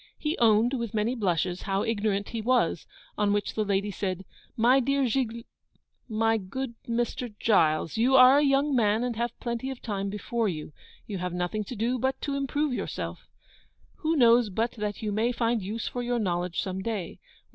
He 0.17 0.35
owned, 0.39 0.73
with 0.73 0.95
many 0.95 1.13
blushes, 1.13 1.61
how 1.61 1.83
ignorant 1.83 2.29
he 2.29 2.41
was; 2.41 2.87
on 3.19 3.31
which 3.31 3.53
the 3.53 3.63
lady 3.63 3.91
said, 3.91 4.25
'My 4.57 4.79
dear 4.79 5.03
Gigl 5.03 5.43
my 6.09 6.39
good 6.39 6.73
Mr. 6.89 7.31
Giles, 7.37 7.97
you 7.97 8.15
are 8.15 8.39
a 8.39 8.43
young 8.43 8.75
man, 8.75 9.03
and 9.03 9.15
have 9.15 9.39
plenty 9.39 9.69
of 9.69 9.79
time 9.79 10.09
before 10.09 10.49
you. 10.49 10.73
You 11.05 11.19
have 11.19 11.33
nothing 11.35 11.63
to 11.65 11.75
do 11.75 11.99
but 11.99 12.19
to 12.21 12.33
improve 12.35 12.73
yourself. 12.73 13.27
Who 13.97 14.15
knows 14.15 14.49
but 14.49 14.71
that 14.71 15.03
you 15.03 15.11
may 15.11 15.31
find 15.31 15.61
use 15.61 15.87
for 15.87 16.01
your 16.01 16.17
knowledge 16.17 16.59
some 16.63 16.81
day? 16.81 17.19